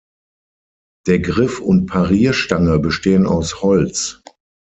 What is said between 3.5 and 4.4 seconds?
Holz.